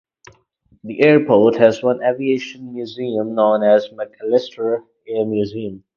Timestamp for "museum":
2.73-3.35, 5.27-5.83